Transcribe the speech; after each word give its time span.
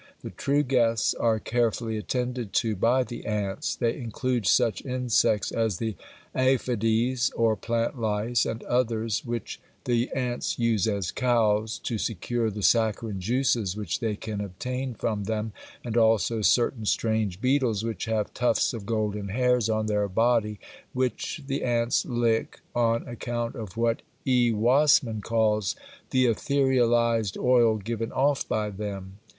The 0.23 0.31
true 0.31 0.63
guests 0.63 1.13
are 1.13 1.37
carefully 1.37 1.95
attended 1.95 2.53
to 2.53 2.75
by 2.75 3.03
the 3.03 3.23
ants; 3.27 3.75
they 3.75 3.95
include 3.95 4.47
such 4.47 4.83
insects 4.83 5.51
as 5.51 5.77
the 5.77 5.95
Aphides 6.33 7.29
or 7.35 7.55
plant 7.55 7.99
lice, 8.01 8.43
and 8.47 8.63
others 8.63 9.23
which 9.23 9.61
the 9.85 10.09
ants 10.11 10.57
use 10.57 10.87
as 10.87 11.11
"cows" 11.11 11.77
to 11.83 11.99
secure 11.99 12.49
the 12.49 12.63
saccharine 12.63 13.19
juices 13.21 13.77
which 13.77 13.99
they 13.99 14.15
can 14.15 14.41
obtain 14.41 14.95
from 14.95 15.25
them, 15.25 15.53
and 15.85 15.95
also 15.95 16.41
certain 16.41 16.87
strange 16.87 17.39
beetles 17.39 17.83
which 17.83 18.05
have 18.05 18.33
tufts 18.33 18.73
of 18.73 18.87
golden 18.87 19.27
hairs 19.27 19.69
on 19.69 19.85
their 19.85 20.07
body, 20.07 20.59
which 20.93 21.43
the 21.45 21.63
ants 21.63 22.05
lick 22.07 22.61
on 22.73 23.07
account 23.07 23.53
of 23.55 23.77
what 23.77 24.01
E. 24.25 24.51
Wasmann 24.51 25.21
calls 25.21 25.75
the 26.09 26.25
etherealized 26.25 27.37
oil 27.37 27.77
given 27.77 28.11
off 28.11 28.47
by 28.47 28.71
them. 28.71 29.19